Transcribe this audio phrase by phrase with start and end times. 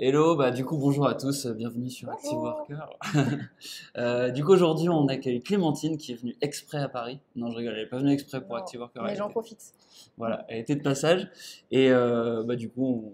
[0.00, 2.90] Hello, bah du coup bonjour à tous, bienvenue sur Active Worker.
[3.98, 7.20] Euh, du coup aujourd'hui on accueille Clémentine qui est venue exprès à Paris.
[7.36, 9.02] Non je rigole, elle n'est pas venue exprès pour Non, Active Worker.
[9.02, 9.60] Mais j'en était- profite.
[10.16, 11.28] Voilà, elle était de passage
[11.70, 13.12] et euh, bah du coup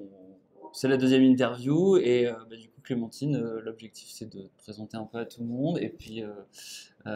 [0.63, 4.43] on- c'est la deuxième interview et euh, bah, du coup Clémentine, euh, l'objectif c'est de
[4.43, 6.29] te présenter un peu à tout le monde et puis euh,
[7.07, 7.11] euh,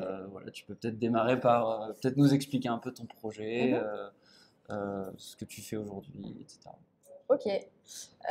[0.00, 3.68] euh, voilà tu peux peut-être démarrer par euh, peut-être nous expliquer un peu ton projet,
[3.68, 3.74] Mhm.
[3.74, 4.08] euh, euh,
[4.68, 6.70] ce que tu fais aujourd'hui, etc.
[7.28, 7.48] Ok.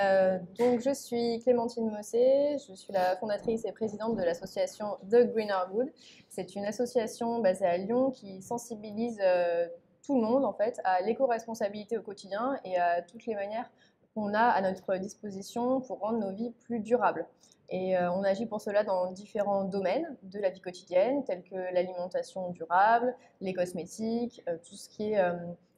[0.02, 2.58] Euh, donc, je suis Clémentine Mossé.
[2.68, 5.92] Je suis la fondatrice et présidente de l'association The Greener Good.
[6.30, 9.68] C'est une association basée à Lyon qui sensibilise euh,
[10.06, 13.70] tout le monde en fait à l'éco-responsabilité au quotidien et à toutes les manières
[14.14, 17.28] qu'on a à notre disposition pour rendre nos vies plus durables.
[17.70, 21.56] Et euh, on agit pour cela dans différents domaines de la vie quotidienne, tels que
[21.74, 25.34] l'alimentation durable, les cosmétiques, euh, tout ce qui est euh,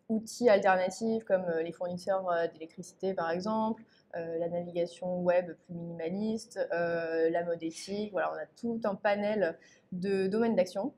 [0.10, 3.84] outils alternatifs comme euh, les fournisseurs euh, d'électricité par exemple,
[4.16, 8.12] euh, la navigation web plus minimaliste, la mode éthique.
[8.12, 9.58] Voilà, on a tout un panel
[9.92, 10.94] de domaines d'action.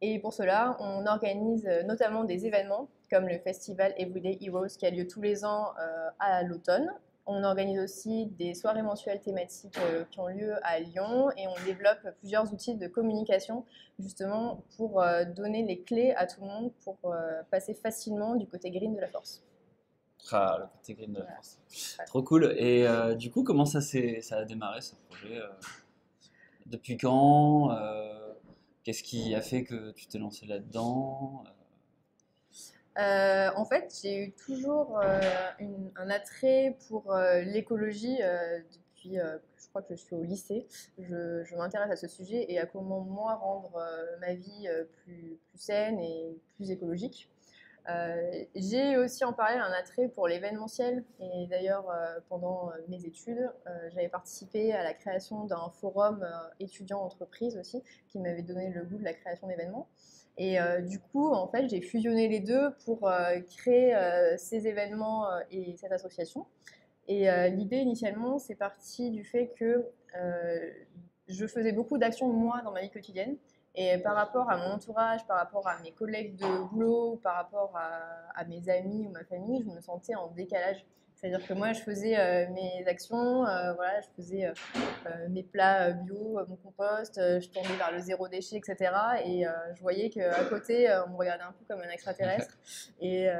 [0.00, 4.90] Et pour cela, on organise notamment des événements comme le festival Everyday Heroes qui a
[4.90, 5.72] lieu tous les ans
[6.18, 6.90] à l'automne.
[7.26, 11.54] On organise aussi des soirées mensuelles thématiques euh, qui ont lieu à Lyon et on
[11.64, 13.64] développe plusieurs outils de communication
[14.00, 18.48] justement pour euh, donner les clés à tout le monde pour euh, passer facilement du
[18.48, 19.44] côté green de la force.
[20.32, 21.36] Ah, le côté green de la Voilà.
[21.36, 21.58] force.
[21.98, 22.04] Ouais.
[22.06, 22.54] Trop cool.
[22.58, 25.40] Et du coup, comment ça, ça a démarré ce projet
[26.66, 27.70] Depuis quand
[28.84, 31.44] Qu'est-ce qui a fait que tu t'es lancé là-dedans
[32.98, 35.20] Euh, en fait, j'ai eu toujours euh,
[35.96, 40.66] un attrait pour euh, l'écologie depuis, je crois que je suis au lycée.
[40.98, 43.82] Je, m'intéresse à ce sujet et à comment moi rendre
[44.20, 47.30] ma vie plus, plus saine et plus écologique.
[48.54, 51.86] J'ai aussi en parallèle un attrait pour l'événementiel et d'ailleurs
[52.28, 53.50] pendant mes études,
[53.92, 56.24] j'avais participé à la création d'un forum
[56.60, 59.88] étudiant-entreprise aussi qui m'avait donné le goût de la création d'événements.
[60.38, 64.66] Et euh, du coup, en fait, j'ai fusionné les deux pour euh, créer euh, ces
[64.66, 66.46] événements et cette association.
[67.08, 69.90] Et l'idée initialement, c'est parti du fait que
[71.26, 73.36] je faisais beaucoup d'actions moi dans ma vie quotidienne.
[73.74, 77.72] Et par rapport à mon entourage, par rapport à mes collègues de boulot, par rapport
[77.76, 80.86] à mes amis ou ma famille, je me sentais en décalage.
[81.22, 85.92] C'est-à-dire que moi, je faisais euh, mes actions, euh, voilà, je faisais euh, mes plats
[85.92, 88.92] bio, mon compost, je tendais vers le zéro déchet, etc.
[89.24, 92.58] Et je voyais qu'à côté, on me regardait un peu comme un extraterrestre.
[93.00, 93.30] Et,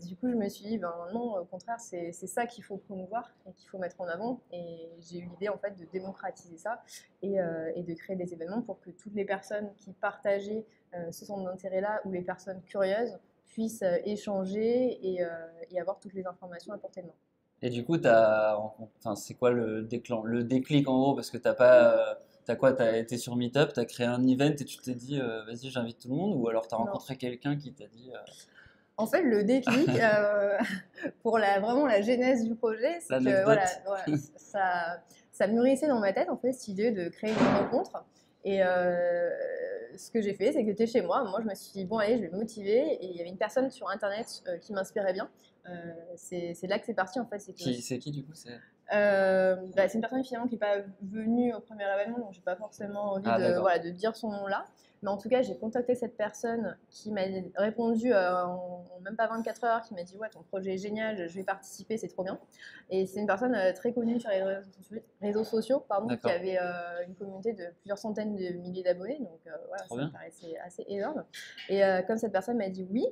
[0.00, 3.30] du coup, je me suis dit, ben non, au contraire, c'est ça qu'il faut promouvoir
[3.46, 4.40] et qu'il faut mettre en avant.
[4.50, 6.82] Et j'ai eu l'idée, en fait, de démocratiser ça
[7.20, 7.36] et,
[7.74, 10.64] et de créer des événements pour que toutes les personnes qui partageaient
[11.10, 15.28] ce centre d'intérêt-là ou les personnes curieuses puissent échanger et, euh,
[15.70, 17.14] et avoir toutes les informations à portée de main.
[17.62, 20.22] Et du coup, enfin, c'est quoi le déclen...
[20.24, 21.14] le déclic en gros?
[21.14, 22.14] Parce que t'as pas, euh,
[22.46, 22.72] t'as quoi?
[22.72, 25.98] T'as été sur Meetup, t'as créé un event et tu t'es dit, euh, vas-y, j'invite
[25.98, 26.40] tout le monde?
[26.40, 28.18] Ou alors t'as rencontré quelqu'un qui t'a dit, euh,
[28.96, 30.56] En fait, le déclic euh,
[31.22, 33.66] pour la, vraiment la genèse du projet, c'est que voilà,
[34.36, 35.02] ça,
[35.32, 38.04] ça mûrissait dans ma tête en fait cette idée de créer une rencontre.
[38.44, 41.24] Et ce que j'ai fait, c'est que j'étais chez moi.
[41.24, 42.78] Moi, je me suis dit bon allez, je vais me motiver.
[43.00, 45.28] Et il y avait une personne sur internet qui m'inspirait bien.
[45.68, 47.38] Euh, c'est là que c'est parti en fait.
[47.40, 48.58] C'est qui, qui du coup c'est...
[48.92, 52.40] euh, bah, c'est une personne finalement qui n'est pas venue au premier événement, donc j'ai
[52.40, 53.62] pas forcément envie Ah, de, d'accord.
[53.62, 54.66] voilà, de dire son nom là.
[55.02, 57.20] Mais en tout cas, j'ai contacté cette personne qui m'a
[57.56, 61.28] répondu euh, en, même pas 24 heures, qui m'a dit ouais ton projet est génial,
[61.28, 62.38] je vais participer, c'est trop bien.
[62.90, 66.30] Et c'est une personne euh, très connue sur les réseaux sociaux, réseaux sociaux, pardon, qui
[66.30, 70.56] avait euh, une communauté de plusieurs centaines de milliers d'abonnés, donc voilà, ça me paraissait
[70.64, 71.24] assez énorme.
[71.68, 73.06] Et comme cette personne m'a dit oui,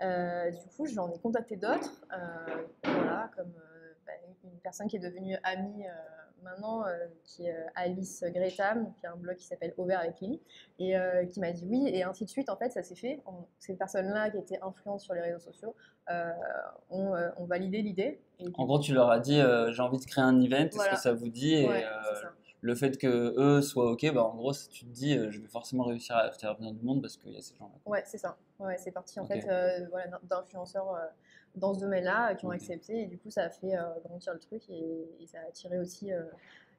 [0.00, 4.12] du coup, j'en ai contacté d'autres, euh, voilà, comme euh, bah,
[4.44, 5.90] une personne qui est devenue amie euh,
[6.42, 10.20] maintenant, euh, qui est euh, Alice Gretam, qui a un blog qui s'appelle Over avec
[10.20, 10.40] Lily,
[10.78, 12.50] et euh, qui m'a dit oui, et ainsi de suite.
[12.50, 13.22] En fait, ça s'est fait.
[13.26, 15.74] On- ces personnes-là qui étaient influentes sur les réseaux sociaux
[16.10, 16.32] euh,
[16.90, 18.20] ont, euh, ont validé l'idée.
[18.58, 20.96] En gros, tu leur as dit, euh, j'ai envie de créer un event, est-ce que
[20.96, 22.32] ça vous dit Et Ouais, euh, c'est ça.
[22.64, 25.48] Le fait que eux soient ok, bah en gros, tu te dis, euh, je vais
[25.48, 27.74] forcément réussir à faire venir du monde parce qu'il y a ces gens-là.
[27.84, 28.38] Ouais, c'est ça.
[28.58, 31.04] Ouais, c'est parti en fait euh, voilà, d'in- d'influenceurs euh,
[31.56, 33.76] dans ce domaine-là qui ont accepté et du coup ça a fait
[34.06, 36.10] grandir le truc et, et ça a attiré aussi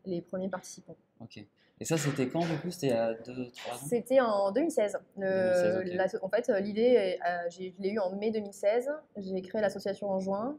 [0.05, 0.95] les premiers participants.
[1.21, 1.45] Ok.
[1.79, 2.71] Et ça, c'était quand du coup?
[2.71, 3.87] C'était y a 2-3 ans?
[3.89, 4.97] C'était en 2016.
[5.17, 5.93] Le- 2016, ok.
[5.97, 7.19] l'asso- En fait, l'idée,
[7.51, 8.89] je l'ai eue en mai 2016.
[9.17, 10.57] J'ai créé l'association en juin.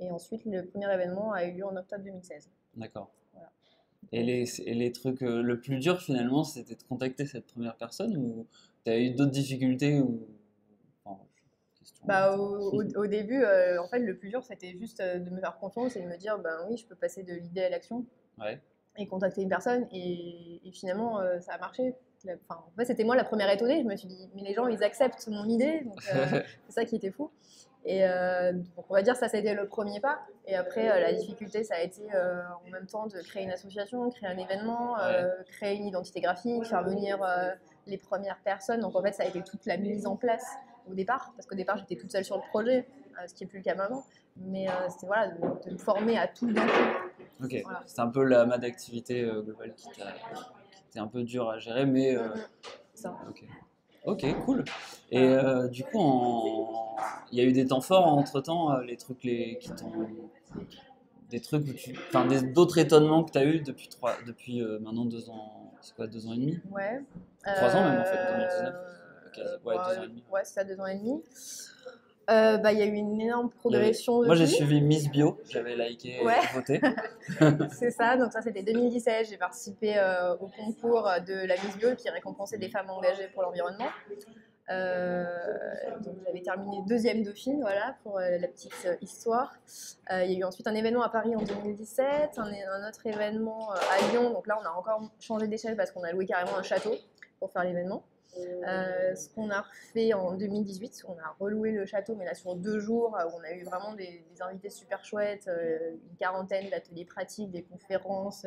[0.00, 2.50] et ensuite, le premier événement a eu lieu en octobre 2016.
[2.74, 3.10] D'accord.
[4.16, 7.76] Et les, et les trucs, euh, le plus dur finalement, c'était de contacter cette première
[7.76, 8.46] personne ou
[8.84, 10.26] tu as eu d'autres difficultés ou...
[11.04, 11.20] enfin.
[12.06, 15.30] Bah, au, au- au début, euh, en fait, le plus dur, c'était juste euh, de
[15.30, 17.70] me faire confiance et de me dire, ben oui, je peux passer de l'idée à
[17.70, 18.04] l'action
[18.38, 18.60] Ouais.
[18.98, 19.86] et contacter une personne.
[19.92, 21.94] Et, et finalement, euh, ça a marché.
[22.48, 23.82] Enfin, en fait, c'était moi la première étonnée.
[23.82, 25.80] Je me suis dit, mais les gens, ils acceptent mon idée.
[25.84, 27.30] Donc, c'est ça qui était fou.
[27.86, 30.20] Et euh, donc, on va dire, ça, ça a été le premier pas.
[30.46, 33.50] Et après, euh, la difficulté, ça a été euh, en même temps de créer une
[33.50, 34.96] association, créer un événement,
[35.52, 37.18] créer une identité graphique, faire venir
[37.86, 38.80] les premières personnes.
[38.80, 40.46] Donc, en fait, ça a été toute la mise en place
[40.90, 41.32] au départ.
[41.36, 42.86] Parce qu'au départ, j'étais toute seule sur le projet,
[43.26, 44.04] ce qui n'est plus le cas maintenant.
[44.36, 47.44] Mais c'était voilà, de, de me former à tout d'un coup.
[47.44, 47.82] Ok, Voilà.
[47.86, 51.58] c'est un peu la mode d'activité globale qui t'a- qui était un peu dur à
[51.58, 52.16] gérer, mais
[52.94, 53.14] Ça.
[53.28, 53.44] ok.
[54.04, 54.64] Ok, cool.
[55.10, 56.96] Et euh, du coup, en-
[57.32, 59.58] il y a eu des temps forts entre temps, les trucs les...
[59.58, 59.90] qui t'ont.
[61.30, 61.96] Des trucs où tu.
[62.08, 64.12] Enfin, des- d'autres étonnements que tu as eu depuis, trois...
[64.26, 65.72] depuis euh, maintenant deux ans.
[65.80, 66.60] C'est quoi, deux ans et demi?
[66.70, 67.02] Ouais.
[67.56, 68.74] Trois ans même, en fait, 2019.
[68.74, 70.24] Euh, Quasi- ouais, bah, deux ans et demi.
[70.30, 71.22] Ouais, c'est ça, deux ans et demi.
[72.30, 74.22] Euh, bah, Il y a eu une énorme progression.
[74.24, 76.34] Moi, j'ai suivi Miss Bio, j'avais liké Ouais.
[76.42, 76.80] et voté.
[77.72, 81.94] C'est ça, donc ça c'était 2017, j'ai participé euh, au concours de la Miss Bio
[81.94, 83.88] qui récompensait des femmes engagées pour l'environnement.
[84.70, 85.24] Euh,
[86.02, 89.52] donc j'avais terminé deuxième dauphine, voilà, pour euh, la petite euh, histoire.
[90.10, 93.06] Euh, il y a eu ensuite un événement à Paris en 2017, un, un autre
[93.06, 96.24] événement euh, à Lyon, donc là on a encore changé d'échelle parce qu'on a loué
[96.24, 96.94] carrément un château
[97.38, 98.02] pour faire l'événement.
[98.36, 102.54] Euh, ce qu'on a refait en 2018, on a reloué le château, mais là sur
[102.54, 107.04] deux jours, euh, on a eu vraiment des, invités super chouettes, euh, une quarantaine d'ateliers
[107.04, 108.46] pratiques, des conférences,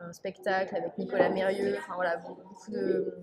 [0.00, 3.14] un spectacle avec Nicolas Mérieux, enfin voilà, beaucoup de,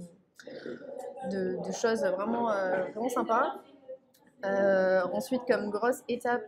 [1.32, 2.46] de, choses vraiment,
[2.94, 3.56] vraiment sympas.
[4.44, 6.44] Ensuite, comme grosse étape,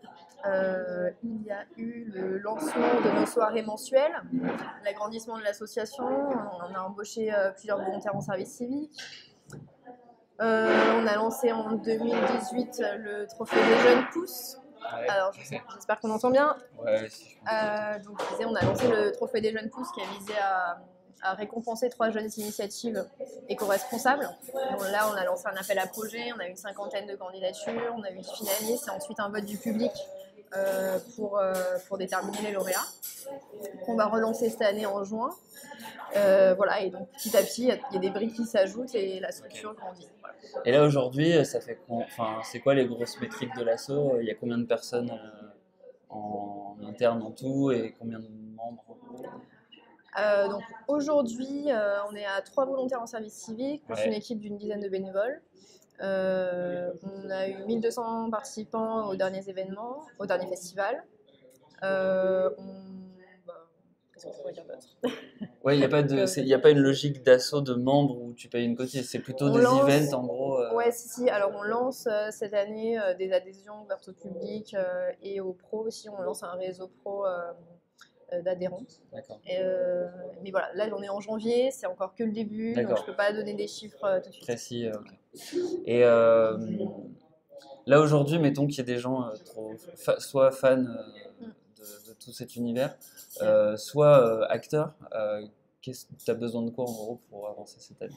[0.45, 4.21] euh, il y a eu le lancement de nos soirées mensuelles,
[4.85, 6.05] l'agrandissement de l'association.
[6.05, 8.97] On a embauché euh, plusieurs volontaires en service civique.
[10.41, 14.57] Euh, on a lancé en 2018 le trophée des jeunes pousses.
[14.81, 16.55] Ouais, Alors, j'espère qu'on entend bien.
[16.81, 17.09] ouais
[18.05, 20.79] donc, je disais, on a lancé le trophée des jeunes pousses qui a visé à,
[21.21, 23.05] à récompenser trois jeunes initiatives
[23.49, 24.29] éco-responsables.
[24.91, 27.93] Là, on a lancé un appel à projet, on a eu une cinquantaine de candidatures,
[27.97, 29.91] on a eu des finalistes et ensuite un vote du public
[30.55, 31.53] euh, pour, euh,
[31.87, 32.87] pour déterminer les lauréats.
[33.85, 35.29] qu'on va relancer cette année en juin.
[36.15, 38.33] Euh, voilà, et donc petit à petit, il y a- il y, a des briques
[38.33, 40.07] qui s'ajoutent et la structure grandit.
[40.65, 44.31] Et là aujourd'hui, ça fait enfin, c'est quoi les grosses métriques de l'assaut Il y
[44.31, 45.11] a combien de personnes
[46.09, 48.83] en interne en tout et combien de membres
[50.19, 54.07] Euh, donc aujourd'hui, euh, on est à trois volontaires en service civique, plus Ouais.
[54.07, 55.39] une équipe d'une dizaine de bénévoles.
[56.01, 61.03] Euh, on a eu 1200 participants aux derniers événements, au dernier festival.
[61.83, 62.63] Euh, on-
[63.45, 63.67] bah,
[65.63, 68.33] Ouais, il n'y a pas de, il a pas une logique d'assaut de membres où
[68.33, 69.09] tu payes une cotise.
[69.09, 70.57] C'est plutôt On des lance- events en gros.
[70.59, 71.29] euh, Ouais, si, si.
[71.29, 74.75] Alors, on lance euh, cette année euh, des adhésions ouvertes au public
[75.21, 76.09] et aux pros aussi.
[76.09, 77.25] On lance un réseau pro
[78.43, 78.83] d'adhérents.
[79.11, 79.39] D'accord.
[80.43, 83.15] Mais voilà, là, on est en janvier, c'est encore que le début, donc je peux
[83.15, 84.45] pas donner des chiffres tout de suite.
[84.47, 84.87] Précis.
[85.85, 86.57] Et euh,
[87.85, 90.83] là aujourd'hui, mettons qu'il y ait des gens euh, trop, fa- soit fans euh,
[91.77, 92.95] de, de tout cet univers,
[93.77, 94.93] soit acteurs.
[95.81, 98.13] qu'est-ce que tu as besoin de quoi en gros pour avancer cette année?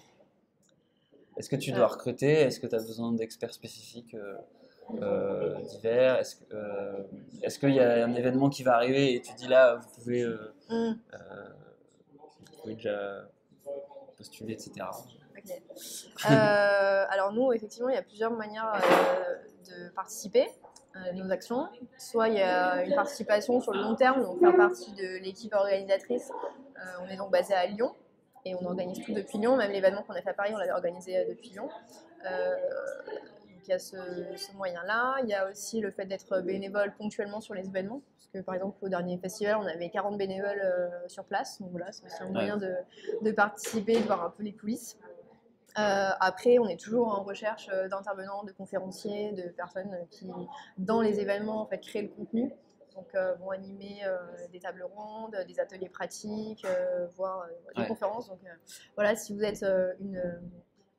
[1.38, 2.31] Est-ce que tu dois recruter?
[2.32, 4.17] Est-ce que tu as besoin d'experts spécifiques
[5.70, 6.19] divers?
[7.43, 10.25] Est-ce qu'il y a un événement qui va arriver et tu dis là, vous pouvez,
[10.69, 10.94] Mm,
[12.41, 13.29] vous pouvez déjà
[14.17, 14.72] postuler, etc.
[16.31, 19.34] Euh, alors nous, effectivement, il y a plusieurs manières euh,
[19.70, 20.49] de participer
[20.94, 21.69] à nos actions.
[21.99, 25.55] Soit il y a une participation sur le long terme, donc faire partie de l'équipe
[25.55, 26.31] organisatrice.
[26.77, 27.94] Euh, on est donc basé à Lyon
[28.44, 29.56] et on organise tout depuis Lyon.
[29.56, 31.69] Même l'événement qu'on a fait à Paris, on l'avait organisé euh, depuis Lyon.
[32.27, 32.56] Euh,
[33.11, 33.96] donc il y a ce,
[34.37, 35.17] ce moyen-là.
[35.22, 38.03] Il y a aussi le fait d'être bénévole ponctuellement sur les événements.
[38.19, 41.61] Parce que par exemple, au dernier festival, on avait 40 bénévoles euh, sur place.
[41.61, 42.75] Donc voilà, c'est aussi un moyen de,
[43.22, 44.99] de participer, de voir un peu les coulisses.
[45.79, 50.31] Euh, après, on est toujours en recherche euh, d'intervenants, de conférenciers, de personnes qui,
[50.79, 52.52] dans les événements, en fait, créent le contenu.
[52.94, 54.19] Donc, euh, vont animer euh,
[54.52, 56.67] des tables rondes, des ateliers pratiques,
[57.17, 57.88] voire des Ouais.
[57.88, 58.29] conférences.
[58.29, 58.41] Donc,
[58.96, 59.64] voilà, si vous êtes
[60.00, 60.41] une,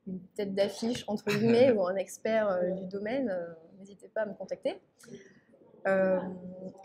[0.07, 3.31] une tête d'affiche, entre guillemets, ou un expert du domaine,
[3.77, 4.81] n'hésitez pas à me contacter.
[5.87, 6.19] Euh,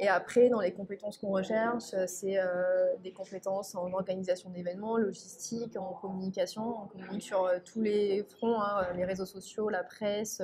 [0.00, 4.96] et après, dans les compétences qu'on recherche, euh, c'est euh, des compétences en organisation d'événements,
[4.96, 6.82] logistique, en communication.
[6.82, 10.42] On communique sur tous les fronts, hein, les réseaux sociaux, la presse,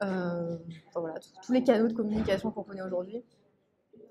[0.00, 0.58] enfin,
[0.94, 3.24] voilà, tous- les canaux de communication qu'on connaît aujourd'hui.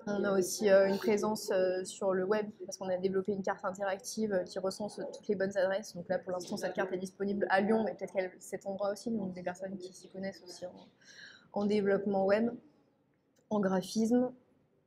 [0.06, 1.52] On a aussi une présence
[1.84, 5.54] sur le web parce qu'on a développé une carte interactive qui recense toutes les bonnes
[5.56, 5.94] adresses.
[5.94, 9.10] Donc là, pour l'instant, cette carte est disponible à Lyon, mais peut-être qu'elle s'étendra aussi.
[9.10, 10.64] Donc des personnes qui s'y connaissent aussi
[11.52, 12.50] en développement web,
[13.50, 14.32] en graphisme.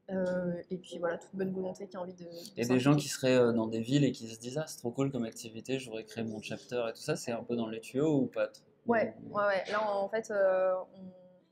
[0.10, 2.24] euh, et puis voilà, toute bonne volonté qui a envie de.
[2.26, 4.66] de Et des gens qui seraient euh, dans des villes et qui se disent Ah,
[4.68, 7.44] c'est trop cool comme activité, je voudrais créer mon chapter et tout ça, c'est un
[7.44, 8.50] peu dans les tuyaux ou pas
[8.88, 9.64] Ouais, ouais, ouais.
[9.72, 10.74] Là, en fait, euh,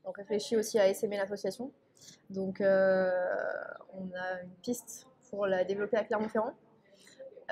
[0.04, 1.70] on, on réfléchit aussi à essaimer l'association.
[2.28, 2.64] Donc, on
[4.14, 6.54] a une piste pour la développer à Clermont-Ferrand.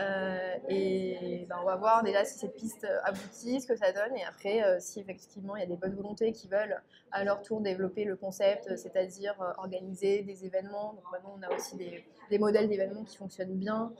[0.01, 4.17] Euh, et ben, on va voir déjà si cette piste aboutit, ce que ça donne,
[4.17, 7.43] et après, euh, si effectivement il y a des bonnes volontés qui veulent à leur
[7.43, 10.93] tour développer le concept, c'est-à-dire euh, organiser des événements.
[10.93, 13.93] Donc maintenant, on a aussi des, des modèles d'événements qui fonctionnent bien,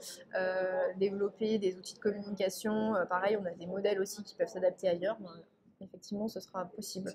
[0.97, 2.93] développer des outils de communication.
[3.09, 5.17] Pareil, on a des modèles aussi qui peuvent s'adapter ailleurs.
[5.19, 5.41] Ben,
[5.81, 7.11] effectivement, ce sera possible.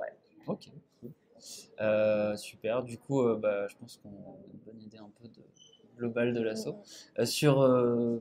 [0.00, 0.12] Ouais.
[0.46, 0.68] Ok,
[1.00, 1.12] cool.
[2.36, 5.42] Super, du coup, bah, je pense qu'on a une bonne idée un peu de
[5.96, 6.76] globale de l'assaut.
[7.18, 8.20] Euh, sur euh,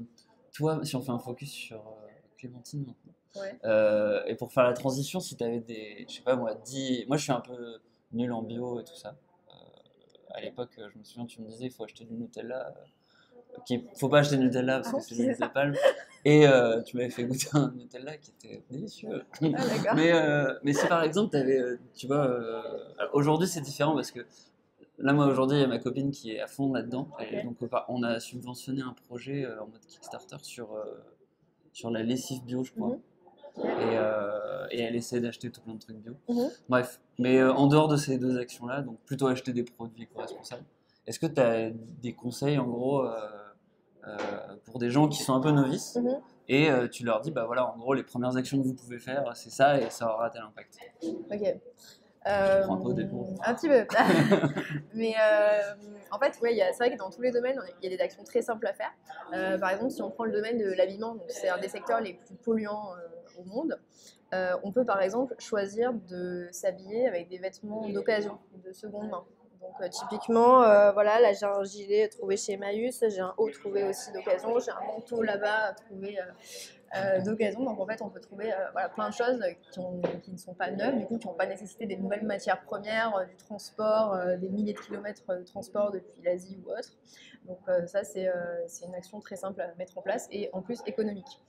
[0.53, 5.19] toi, si on fait un focus sur euh, Clémentine maintenant, et pour faire la transition,
[5.19, 7.05] si tu avais des, je sais pas moi, 10...
[7.07, 7.79] Moi, je suis un peu
[8.11, 9.15] nul en bio et tout ça.
[10.33, 12.67] À l'époque, je me souviens, tu me disais, il faut acheter du Nutella.
[12.67, 13.83] Euh, qui...
[13.97, 15.75] faut pas acheter du Nutella parce Ah que c'est du Nutella palme.
[16.23, 19.23] Et euh, tu m'avais fait goûter un Nutella qui était délicieux.
[19.41, 19.93] Ah.
[19.95, 21.61] Mais, euh, mais si par exemple, tu avais,
[21.93, 22.61] tu vois, euh,
[23.13, 24.21] aujourd'hui c'est différent parce que
[25.01, 27.07] là, moi aujourd'hui, il y a ma copine qui est à fond là-dedans.
[27.31, 27.57] Et donc,
[27.89, 30.83] on a subventionné un projet euh, en mode Kickstarter sur, euh,
[31.73, 32.89] sur la lessive bio, je crois.
[32.89, 32.99] Mhm.
[33.57, 33.67] Et,
[33.97, 36.13] euh, et elle essaie d'acheter tout plein de trucs bio.
[36.29, 36.49] Mhm.
[36.69, 40.63] Bref, mais euh, en dehors de ces deux actions-là, donc plutôt acheter des produits éco-responsables,
[41.07, 43.17] est-ce que tu as des conseils en gros euh,
[44.65, 46.17] pour des gens qui sont un peu novices Mhm.
[46.47, 49.35] et tu leur dis, bah voilà, en gros, les premières actions que vous pouvez faire,
[49.35, 50.77] c'est ça et ça aura tel impact?
[51.31, 51.59] Ok.
[52.27, 52.93] Euh, un peu
[53.55, 53.85] petit peu.
[54.93, 55.73] Mais euh,
[56.11, 58.23] en fait, ouais, c'est vrai que dans tous les domaines, il y a des actions
[58.23, 58.91] très simples à faire.
[59.33, 62.13] Euh, par exemple, si on prend le domaine de l'habillement, c'est un des secteurs les
[62.13, 62.93] plus polluants
[63.37, 63.79] au monde,
[64.63, 69.25] on peut par exemple choisir de s'habiller avec des vêtements d'occasion, de seconde main.
[69.61, 70.59] Donc typiquement,
[70.93, 74.71] voilà, là j'ai un gilet trouvé chez Emmaüs, j'ai un haut trouvé aussi d'occasion, j'ai
[74.71, 76.17] un manteau là-bas trouvé
[76.95, 77.63] euh, d'occasion.
[77.63, 80.37] Donc en fait, on peut trouver euh, voilà, plein de choses qui, ont- qui ne
[80.37, 83.35] sont pas neuves, du coup, qui n'ont pas nécessité des nouvelles matières premières, euh, du
[83.37, 86.91] transport, des milliers de kilomètres de transport depuis l'Asie ou autre.
[87.47, 88.29] Donc ça, c'est
[88.85, 91.41] une action très simple à mettre en place et en plus économique.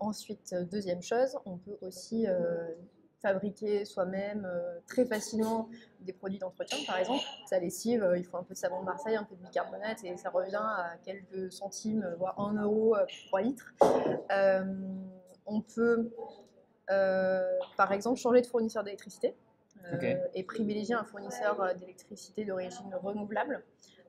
[0.00, 2.26] Ensuite, deuxième chose, on peut aussi
[3.24, 5.68] fabriquer soi-même euh, très facilement
[6.00, 7.24] des produits d'entretien, par exemple.
[7.48, 10.04] Sa lessive, euh, il faut un peu de savon de Marseille, un peu de bicarbonate
[10.04, 13.72] et ça revient à quelques centimes, voire 1 euro pour 3 litres.
[14.30, 14.62] Euh,
[15.46, 16.10] on peut,
[16.90, 17.42] euh,
[17.78, 19.34] par exemple, changer de fournisseur d'électricité
[20.34, 23.62] et privilégier un fournisseur d'électricité d'origine renouvelable.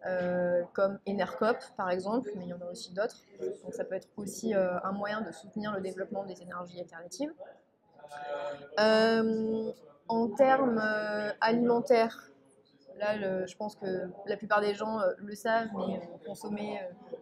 [0.06, 3.22] euh, comme Enercop par exemple, mais il y en a aussi d'autres.
[3.64, 7.34] Donc ça peut être aussi euh, un moyen de soutenir le développement des énergies alternatives.
[8.80, 9.72] Euh,
[10.08, 12.32] en termes euh, alimentaires,
[12.98, 16.80] là le- je pense que la plupart des gens euh, le savent, mais consommer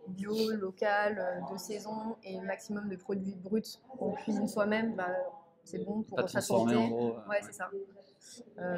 [0.07, 3.61] bio, local, de saison et maximum de produits bruts
[3.97, 5.07] qu'on cuisine soi-même, bah,
[5.63, 6.75] c'est bon pour sa santé.
[6.89, 7.15] gros.
[7.29, 7.69] Ouais, c'est ça.
[8.59, 8.77] Euh,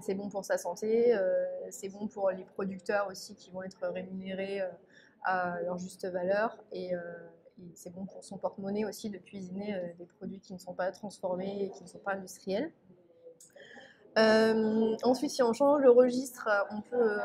[0.00, 3.86] c'est bon pour sa santé, euh, c'est bon pour les producteurs aussi qui vont être
[3.88, 4.68] rémunérés euh,
[5.24, 6.94] à leur juste valeur et,
[7.74, 10.90] c'est bon pour son porte-monnaie aussi de cuisiner euh, des produits qui ne sont pas
[10.90, 12.72] transformés et qui ne sont pas industriels.
[14.18, 17.18] Euh, ensuite, si on change le registre, on peut euh,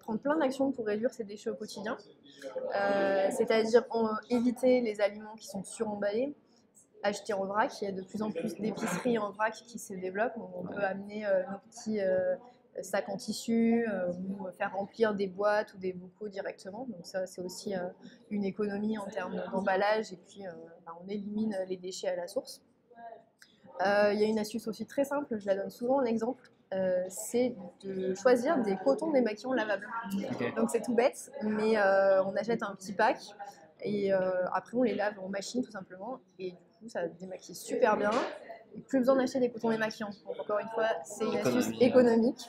[0.00, 1.96] prendre plein d'actions pour réduire ses déchets au quotidien,
[3.30, 3.84] c'est-à-dire
[4.30, 6.34] éviter les aliments qui sont suremballés,
[7.02, 7.72] acheter en vrac.
[7.80, 10.38] Il y a de plus en plus d'épiceries en vrac qui se développent.
[10.56, 11.98] On peut amener nos petits
[12.82, 16.86] sacs en tissu euh, ou faire remplir des boîtes ou des bocaux directement.
[16.88, 17.88] Donc ça, c'est aussi euh,
[18.30, 20.50] une économie en termes d'emballage et puis euh,
[20.84, 22.62] bah, on élimine les déchets à la source.
[23.80, 27.04] Il y a une astuce aussi très simple, je la donne souvent en exemple, euh,
[27.08, 27.54] c'est
[27.84, 29.86] de choisir des cotons démaquillants lavables.
[30.56, 33.18] Donc c'est tout bête, mais euh, on achète un petit pack
[33.82, 37.54] et euh, après on les lave en machine tout simplement et du coup ça démaquille
[37.54, 38.10] super bien.
[38.88, 40.10] Plus besoin d'acheter des cotons démaquillants.
[40.26, 42.48] Donc encore une fois, c'est une astuce économique.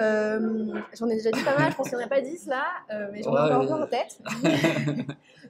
[0.00, 2.46] Euh, J'en ai déjà dit pas mal, je pense qu'il n'y en a pas 10
[2.48, 3.84] là, euh, mais j'en ai Ouais, encore ouais.
[3.84, 4.18] en tête.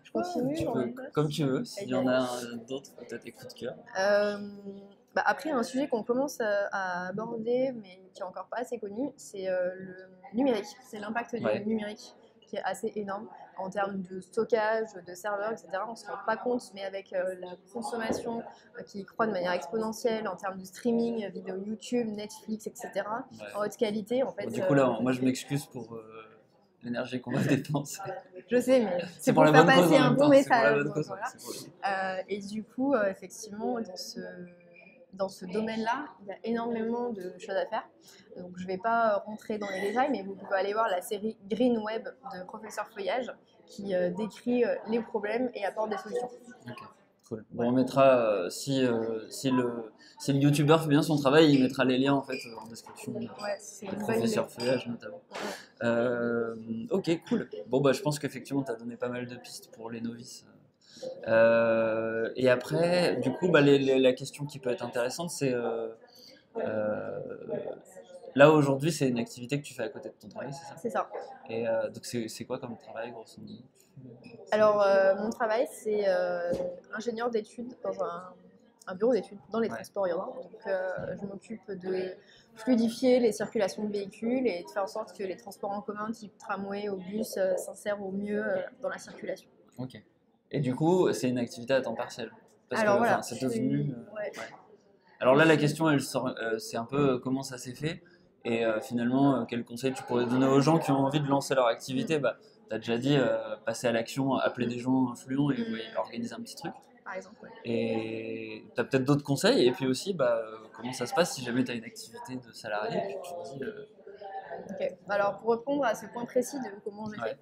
[0.02, 0.54] je continue.
[0.54, 2.28] Tu peux- comme tu veux, s'il y en a
[2.68, 3.74] d'autres, peut-être des coups de cœur.
[3.98, 4.36] Euh,
[5.14, 9.10] bah, après, un sujet qu'on commence à, aborder, mais qui est encore pas assez connu,
[9.16, 10.66] c'est le numérique.
[10.90, 11.60] C'est l'impact Ouais.
[11.60, 12.14] du numérique
[12.46, 15.68] qui est assez énorme en termes de stockage, de serveurs, etc.
[15.86, 18.42] On ne se rend pas compte, mais avec euh, la consommation
[18.78, 22.90] euh, qui croît de manière exponentielle en termes de streaming, vidéo YouTube, Netflix, etc.
[22.94, 23.46] Ouais.
[23.54, 24.46] En haute qualité, en fait.
[24.46, 26.02] Bon, du coup, là, euh, moi, je m'excuse pour euh,
[26.84, 28.00] l'énergie qu'on va dépenser.
[28.50, 30.84] je sais, mais c'est pour pour, faire passer un bon message.
[31.06, 32.18] voilà.
[32.18, 34.20] Euh, et du coup, euh, effectivement, dans ce,
[35.14, 37.88] dans ce domaine-là, il y a énormément de choses à faire.
[38.36, 41.00] Donc, je ne vais pas rentrer dans les détails, mais vous pouvez aller voir la
[41.00, 43.32] série Green Web de Professeur Feuillage
[43.66, 46.28] qui euh, décrit euh, les problèmes et apporte des solutions.
[46.68, 46.74] Ok,
[47.28, 47.44] cool.
[47.52, 51.52] Bon, on mettra, euh, si, euh, si, le, si le youtubeur fait bien son travail,
[51.52, 53.14] il mettra les liens en fait en description.
[53.14, 55.22] Ouais, c'est Le professeur Feuillage notamment.
[55.82, 56.54] Euh,
[56.90, 57.48] ok, cool.
[57.68, 60.44] Bon, bah, je pense qu'effectivement, tu as donné pas mal de pistes pour les novices.
[61.26, 65.52] Euh, et après, du coup, bah, les- les- la question qui peut être intéressante, c'est
[65.52, 65.88] euh,
[66.56, 67.20] euh,
[68.34, 70.76] là aujourd'hui, c'est une activité que tu fais à côté de ton travail, c'est ça?
[70.80, 71.08] C'est ça.
[71.48, 73.62] Et donc, c'est quoi comme travail, grosso modo?
[74.50, 74.84] Alors,
[75.20, 76.04] mon travail, c'est
[76.94, 78.32] ingénieur d'études dans un,
[78.86, 79.74] un bureau d'études dans les Ouais.
[79.74, 80.32] transports urbains.
[80.42, 82.14] Donc, je m'occupe de
[82.56, 86.10] fluidifier les circulations de véhicules et de faire en sorte que les transports en commun,
[86.12, 88.44] type tramway ou bus, s'insèrent au mieux
[88.80, 89.48] dans la circulation.
[89.78, 90.00] Ok.
[90.54, 92.30] Et du coup, c'est une activité à temps partiel
[92.68, 93.90] Parce Alors que voilà, c'est devenu.
[93.92, 94.30] euh, ouais.
[95.18, 98.02] Alors là, la question, elle euh, c'est un peu euh, comment ça s'est fait
[98.46, 101.66] et finalement, quel conseil tu pourrais donner aux gens qui ont envie de lancer leur
[101.66, 102.18] activité?
[102.18, 102.36] Bah,
[102.68, 103.16] Tu as déjà dit,
[103.64, 105.72] passer à l'action, appeler des gens influents et Mm.
[105.72, 106.74] ouais, organiser un petit truc.
[107.04, 107.48] Par exemple, ouais.
[107.64, 109.66] Et tu as peut-être d'autres conseils?
[109.66, 110.42] Et puis aussi, bah,
[110.76, 113.56] comment ça se passe si jamais tu as une activité de salarié et puis tu
[113.58, 113.86] dis, euh,
[114.70, 114.92] Ok.
[115.08, 117.30] Alors, pour répondre à ce point précis de comment j'ai Ouais.
[117.30, 117.38] fait,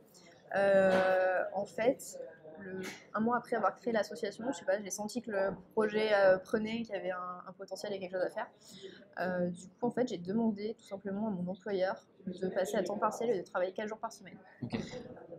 [0.54, 2.16] euh, en fait,
[2.62, 2.81] le-
[3.14, 6.38] un mois après avoir créé l'association, je sais pas, j'ai senti que le projet euh,
[6.38, 8.47] prenait, qu'il y avait un, un potentiel et quelque chose à faire.
[9.21, 12.83] Euh, du coup, en fait, j'ai demandé tout simplement à mon employeur de passer à
[12.83, 14.38] temps partiel et de travailler 4 jours par semaine.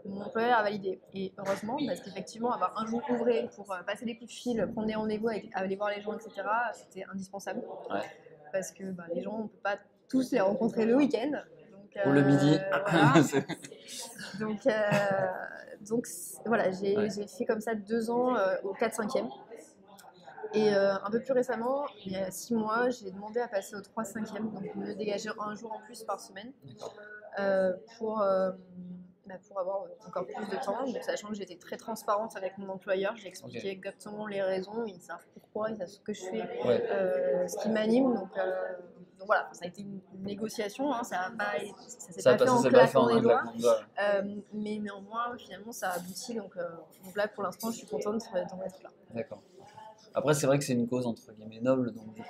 [0.05, 0.99] Mon employeur a validé.
[1.13, 4.67] Et heureusement, parce qu'effectivement, avoir un jour ouvré pour euh, passer des coups de fil,
[4.73, 6.31] prendre des rendez-vous, aller voir les gens, etc.,
[6.73, 7.61] c'était indispensable.
[7.89, 8.01] Ouais.
[8.51, 9.77] Parce que bah, les gens, on ne peut pas
[10.09, 11.31] tous les rencontrer le week-end.
[11.95, 12.59] Donc, ou le euh, midi.
[12.91, 13.23] voilà.
[13.23, 14.71] C'est- Donc, euh,
[15.81, 16.07] donc
[16.45, 17.09] voilà, j'ai Ouais.
[17.27, 19.29] fait comme ça deux ans euh, au 4-5e.
[20.55, 23.75] Et euh, un peu plus récemment, il y a six mois, j'ai demandé à passer
[23.75, 26.51] au 3-5e, donc me dégager un jour en plus par semaine
[27.39, 28.51] euh, pour, euh,
[29.25, 30.85] bah, pour avoir encore plus de temps.
[30.85, 35.01] Donc, sachant que j'étais très transparente avec mon employeur, j'ai expliqué exactement les raisons, ils
[35.01, 37.47] savent pourquoi, ils savent ce que je fais, Ouais.
[37.47, 38.13] ce qui m'anime.
[38.13, 38.29] Donc,
[39.23, 41.53] donc voilà, ça a été une négociation, hein, ça a pas,
[41.87, 43.41] ça s'est pas fait en claquant un doigts.
[44.01, 44.21] Euh,
[44.53, 46.35] mais néanmoins, finalement, ça a abouti.
[46.35, 46.61] Donc, euh,
[47.05, 48.89] donc là, pour l'instant, je suis contente euh, d'en être là.
[49.13, 49.41] D'accord.
[50.13, 52.27] Après, c'est vrai que c'est une cause entre guillemets noble, donc du coup.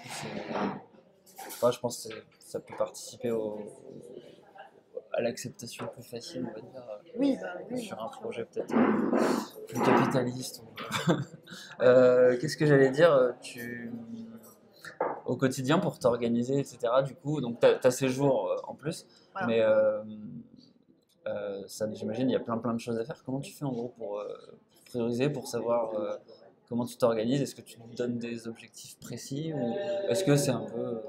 [1.48, 3.60] Enfin, je pense que ça peut participer au...
[5.14, 6.84] à l'acceptation plus facile, on va dire,
[7.18, 7.82] Oui, bah, oui.
[7.82, 8.76] sur un projet peut-être
[9.68, 10.62] plus capitaliste.
[10.62, 11.12] ou-
[11.82, 13.92] Euh, Qu'est-ce que j'allais dire tu...
[15.26, 19.06] Au quotidien, pour t'organiser, etc., du coup, donc tu as, ces jours euh, en plus,
[19.32, 19.48] Voilà.
[19.48, 20.04] mais euh,
[21.28, 23.24] euh, ça, j'imagine, il y a plein plein de choses à faire.
[23.24, 24.22] Comment tu fais en gros pour
[24.86, 25.92] prioriser, pour savoir
[26.68, 27.42] comment tu t'organises?
[27.42, 29.76] Est-ce que tu te donnes des objectifs précis ou
[30.10, 31.02] est-ce que c'est un peu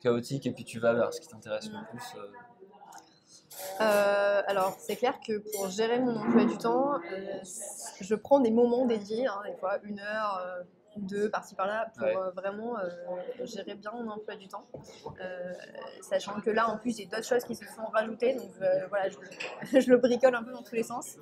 [0.00, 2.16] chaotique et puis tu vas vers ce qui t'intéresse le plus
[3.80, 7.40] euh, alors, c'est clair que pour gérer mon emploi du temps, euh,
[8.00, 10.64] je prends des moments dédiés, hein, des fois une heure,
[10.96, 12.16] deux, par-ci par-là, pour Ouais.
[12.16, 12.88] euh, vraiment euh,
[13.44, 14.64] gérer bien mon emploi du temps.
[15.20, 15.52] Euh,
[16.02, 18.50] sachant que là, en plus, j'ai d'autres choses qui se sont rajoutées, donc
[18.88, 19.16] voilà, je,
[19.80, 21.16] je le bricole un peu dans tous les sens.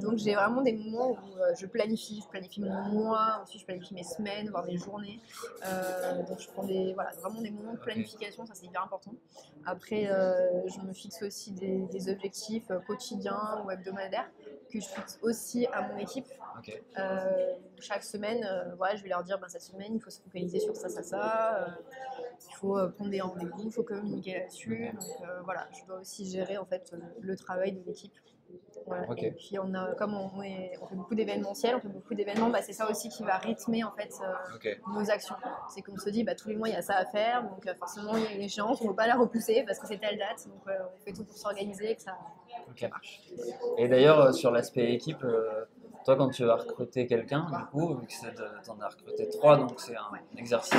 [0.00, 3.94] Donc j'ai vraiment des moments où je planifie, je planifie mon mois, ensuite je planifie
[3.94, 5.20] mes semaines, voire mes journées.
[6.28, 9.12] Donc je prends des, voilà, vraiment des moments de planification, ça c'est hyper important.
[9.66, 14.30] Après, je me fixe aussi des, des objectifs quotidiens ou hebdomadaires
[14.70, 16.26] que je fixe aussi à mon équipe.
[16.98, 20.20] Euh, chaque semaine, euh, voilà, je vais leur dire ben, cette semaine, il faut se
[20.20, 21.56] focaliser sur ça, ça, ça.
[21.62, 21.66] euh,
[22.48, 24.90] il faut euh, prendre des rendez-vous, il faut communiquer là-dessus.
[24.92, 28.12] Donc voilà, je dois aussi gérer en fait le, travail de l'équipe.
[28.86, 29.06] Voilà.
[29.18, 32.50] Et puis on a, comme on, est- on fait beaucoup d'événementiels, on fait beaucoup d'événements,
[32.50, 35.36] bah, c'est ça aussi qui va rythmer en fait euh, nos actions.
[35.72, 37.64] C'est qu'on se dit bah, tous les mois il y a ça à faire, donc
[37.66, 39.86] euh, forcément il y a une échéance, on ne peut pas la repousser parce que
[39.86, 42.18] c'est telle date, donc euh, on fait tout pour s'organiser et que ça,
[43.78, 45.64] Et d'ailleurs, euh, sur l'aspect équipe, euh,
[46.04, 49.80] toi, quand tu vas recruter quelqu'un, du coup, vu que t'en as recruté trois, donc
[49.80, 50.74] c'est un exercice.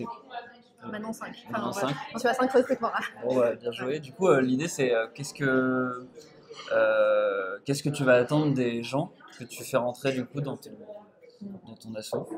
[0.00, 0.04] euh,
[0.86, 1.46] Maintenant 5.
[1.50, 1.94] Maintenant cinq.
[2.14, 2.90] On suis à 5 recrutements.
[3.22, 4.00] Bon, bah, bien joué.
[4.00, 6.06] Du coup, l'idée, c'est qu'est-ce que
[6.72, 10.56] euh, qu'est-ce que tu vas attendre des gens que tu fais rentrer du coup dans
[10.56, 10.70] ton,
[11.40, 12.28] dans ton assaut?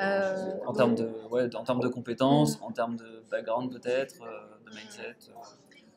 [0.00, 4.70] Euh, en termes de ouais, en termes de compétences, en termes de background peut-être, de
[4.74, 5.16] mindset.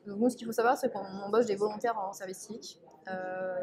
[0.06, 0.12] Euh.
[0.12, 2.82] Donc nous, ce qu'il faut savoir, c'est qu'on embauche des volontaires en service civique.
[3.08, 3.56] Euh,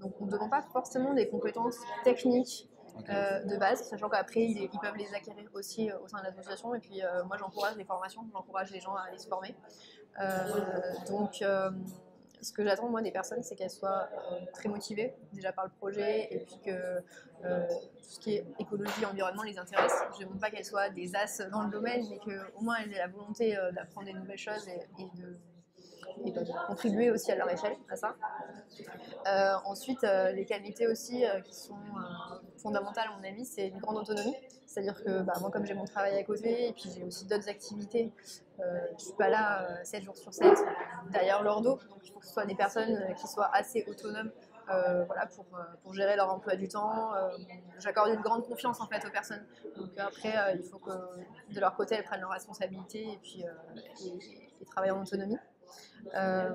[0.00, 2.68] donc on ne demande pas forcément des compétences techniques
[3.08, 6.24] euh, de base, sachant qu'après ils, ils peuvent les acquérir aussi euh, au sein de
[6.24, 6.74] l'association.
[6.74, 9.54] Et puis euh, moi j'encourage les formations, j'encourage les gens à aller se former.
[10.20, 10.48] Euh,
[11.08, 11.70] donc euh,
[12.42, 15.70] ce que j'attends moi des personnes, c'est qu'elles soient euh, très motivées déjà par le
[15.70, 16.70] projet et puis que
[17.44, 19.94] euh, tout ce qui est écologie, environnement les intéresse.
[20.14, 22.92] Je ne demande pas qu'elles soient des as dans le domaine, mais qu'au moins elles
[22.92, 25.38] aient la volonté euh, d'apprendre des nouvelles choses et, et de
[26.24, 28.14] et de contribuer aussi à leur échelle à ça.
[29.26, 31.76] Euh, ensuite, euh, les qualités aussi euh, qui sont
[32.56, 34.36] fondamentales à mon avis, c'est une grande autonomie.
[34.66, 37.48] C'est-à-dire que bah, moi, comme j'ai mon travail à côté et puis j'ai aussi d'autres
[37.48, 38.12] activités,
[38.58, 40.46] je ne suis pas là euh, 7 jours sur 7
[41.10, 41.78] derrière leur dos.
[41.90, 44.30] Donc il faut que ce soit des personnes qui soient assez autonomes
[44.66, 45.44] voilà, pour,
[45.82, 47.12] pour gérer leur emploi du temps.
[47.78, 49.44] J'accorde une grande confiance en fait aux personnes.
[49.76, 50.92] Donc après, il faut que
[51.52, 53.44] de leur côté, elles prennent leurs responsabilités et puis
[54.62, 55.36] et travaillent en autonomie.
[56.14, 56.50] Euh,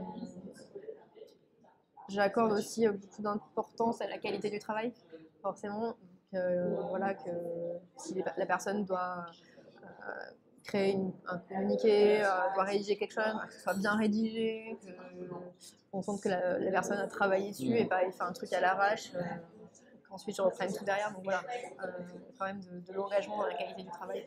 [2.10, 4.94] J'accorde aussi euh, beaucoup d'importance à la qualité du travail,
[5.42, 5.88] forcément.
[5.88, 5.96] Donc,
[6.36, 7.30] euh, voilà, que
[7.98, 9.26] si la personne doit
[10.64, 14.78] créer une- un communiqué, euh, doit rédiger quelque chose, que ce soit bien rédigé,
[15.92, 18.62] qu'on sente que la, la personne a travaillé dessus et pas fait un truc à
[18.62, 19.20] l'arrache, euh,
[20.10, 21.12] qu'ensuite je reprenne tout derrière.
[21.14, 21.42] Donc voilà,
[21.84, 21.88] euh,
[22.40, 24.26] quand même de, de l'engagement dans la qualité du travail.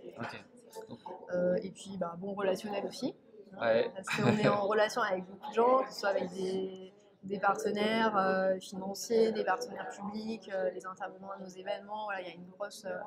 [1.62, 3.14] Et puis bah, bon relationnel aussi.
[3.58, 3.90] Ouais.
[3.94, 6.92] Parce qu'on est en relation avec beaucoup de gens, que ce soit avec des,
[7.24, 12.04] des partenaires euh, financiers, des partenaires publics, euh, les intervenants à nos événements.
[12.04, 12.98] Voilà, il y a une grosse, euh,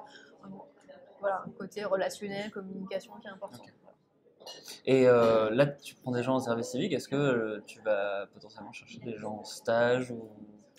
[0.43, 0.49] un,
[1.19, 3.63] voilà, un côté relationnel, communication qui est important.
[4.85, 6.91] Et euh, là, tu prends des gens en service civique.
[6.91, 10.29] Est-ce que euh, tu vas potentiellement chercher des gens en stage ou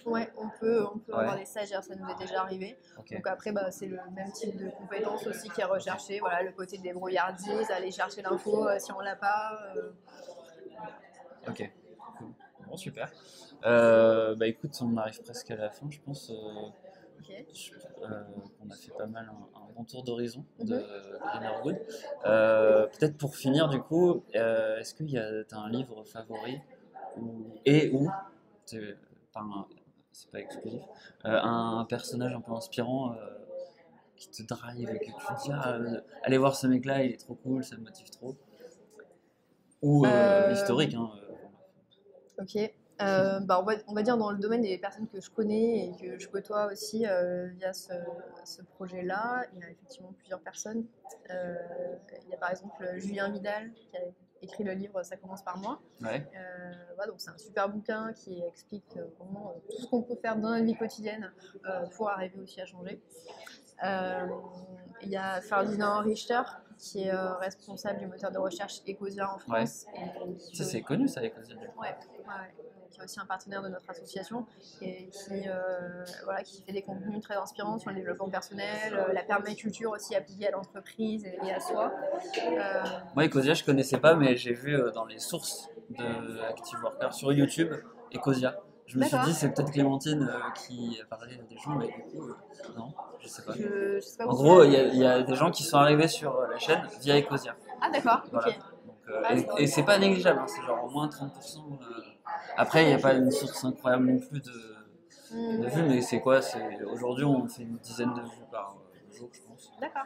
[0.06, 1.20] Ouais, on peut, on peut Ouais.
[1.20, 2.76] avoir des stagiaires, ça nous est déjà arrivé.
[3.10, 6.20] Donc après, bah, c'est le même type de compétence aussi qui est recherché.
[6.20, 9.58] Voilà, le côté débrouillardise, aller chercher l'info euh, si on l'a pas.
[9.76, 9.90] euh,
[11.48, 11.70] Ok.
[12.18, 12.28] Cool.
[12.66, 13.10] Bon, super.
[13.64, 16.30] Euh, bah écoute, on arrive presque à la fin, je pense.
[16.30, 18.14] euh,
[18.62, 20.84] on a fait pas mal un, un bon tour d'horizon de
[21.32, 21.78] Greenerwood.
[22.26, 26.60] Euh, Peut-être pour finir, du coup, euh, est-ce qu'il y a t'as un livre favori
[27.16, 28.10] ou, et ou
[28.66, 28.96] c'est
[29.32, 29.66] pas, un-
[30.14, 30.82] c'est pas exclusif,
[31.24, 33.16] euh, un personnage un peu inspirant euh,
[34.16, 37.12] qui te drive et que tu te dis ah, euh, allez voir ce mec-là, il
[37.12, 38.36] est trop cool, ça me motive trop.
[39.82, 40.06] Ou
[40.52, 41.10] historique, hein.
[42.38, 42.56] Ok.
[43.02, 45.88] Euh, bah, on, va, on va dire dans le domaine des personnes que je connais
[45.88, 47.92] et que je côtoie aussi euh, via ce,
[48.44, 50.84] ce projet-là, il y a effectivement plusieurs personnes.
[51.30, 51.56] Euh,
[52.24, 54.00] il y a par exemple Julien Vidal qui a
[54.44, 55.80] écrit le livre Ça commence par moi.
[56.02, 56.26] ouais.
[56.36, 60.02] Euh, voilà, donc c'est un super bouquin qui explique euh, vraiment euh, tout ce qu'on
[60.02, 61.32] peut faire dans notre vie quotidienne
[61.96, 63.00] pour arriver aussi à changer.
[65.02, 66.40] Il y a Ferdinand Richter
[66.78, 69.86] qui est euh, responsable du moteur de recherche Ecosia en France.
[69.94, 71.56] et Ça, c'est connu, ça, Ecosia.
[71.56, 72.73] Ouais, ouais, ouais.
[72.94, 74.46] Qui est aussi un partenaire de notre association
[74.80, 79.12] et qui, euh, voilà, qui fait des contenus très inspirants sur le développement personnel, euh,
[79.12, 81.92] la permaculture aussi appliquée à l'entreprise et, et à soi.
[82.38, 82.82] Euh,
[83.14, 87.32] Moi, Ecosia, je connaissais pas, mais j'ai vu dans les sources de Active Worker sur
[87.32, 87.72] YouTube
[88.14, 88.56] Ecosia.
[88.86, 91.86] Je me suis dit, c'est peut-être Clémentine euh, qui a parlé à des gens, mais
[91.86, 92.36] du coup, euh,
[92.76, 93.54] non, je sais pas.
[93.54, 95.62] je, je sais pas En gros, il y, a- il y a des gens qui
[95.62, 97.56] sont arrivés sur la chaîne via Ecosia.
[97.80, 98.48] Ah d'accord, Voilà.
[99.08, 101.62] euh, Ah, et- c'est et c'est pas négligeable, hein, c'est genre au moins 30%.
[102.56, 104.52] Après, il n'y a pas une source incroyable non plus de,
[105.32, 106.40] de vues, mais c'est quoi
[106.92, 108.76] Aujourd'hui, on fait une dizaine de vues par
[109.12, 109.72] jour, je pense.
[109.80, 110.04] D'accord,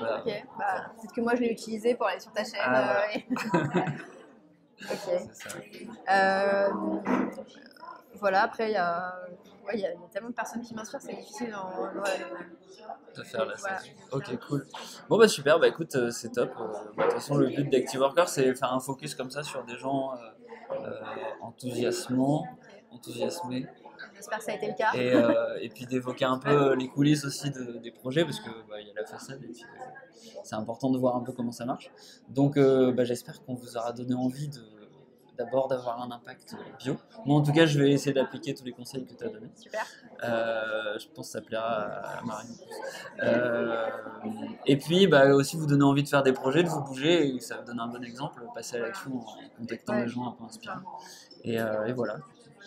[0.00, 0.22] pas-
[0.58, 2.60] bah, peut-être que moi je l'ai utilisé pour aller sur ta chaîne.
[2.62, 3.18] Ah, euh,
[4.90, 5.28] ok.
[5.32, 5.50] ça.
[6.10, 6.70] Euh,
[8.14, 9.14] voilà, après il y a,
[9.72, 12.26] il y a il y a tellement de personnes qui m'inspirent, c'est difficile en, ouais,
[13.16, 13.78] de faire la Voilà.
[14.12, 14.66] Ok, cool.
[15.08, 16.50] Bon, bah super, bah écoute, euh, c'est top.
[16.58, 19.64] Euh, De toute façon, le but d'Active Worker, c'est faire un focus comme ça sur
[19.64, 20.16] des gens euh,
[20.72, 21.00] euh,
[21.42, 22.46] enthousiasmants,
[22.90, 23.66] enthousiasmés,
[24.14, 24.92] J'espère que ça a été le cas.
[24.94, 28.50] et, euh, et puis d'évoquer un peu les coulisses aussi de- des projets, parce que
[28.68, 31.52] bah, y a la façade, et puis euh, c'est important de voir un peu comment
[31.52, 31.90] ça marche.
[32.28, 34.60] Donc, euh, bah, j'espère qu'on vous aura donné envie de
[35.36, 36.96] d'abord d'avoir un impact bio.
[37.24, 39.50] Moi, en tout cas, je vais essayer d'appliquer tous les conseils que tu as donnés.
[39.54, 39.84] Super.
[40.24, 42.54] Euh, je pense que ça plaira à Marine.
[43.22, 43.86] Euh,
[44.66, 47.40] et puis, bah, aussi vous donner envie de faire des projets, de vous bouger, et
[47.40, 49.26] ça vous donne un bon exemple, passer à l'action en
[49.58, 50.80] contactant des gens un peu inspirants.
[51.44, 52.16] Et, euh, et voilà,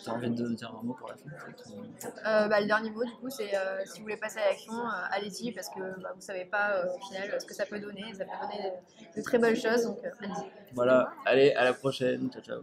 [0.02, 1.24] tu as envie de dire un mot pour la fin
[1.70, 1.82] ou-
[2.26, 4.72] Euh, bah, le dernier mot, du coup, c'est euh, si vous voulez passer à l'action,
[4.72, 7.78] euh, allez-y parce que bah, vous savez pas euh, au final ce que ça peut
[7.80, 8.04] donner.
[8.14, 8.70] Ça peut donner
[9.14, 10.50] de, de très belles choses, donc euh, allez-y.
[10.74, 12.62] Voilà, allez, à la prochaine, ciao ciao.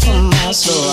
[0.00, 0.92] From my soul.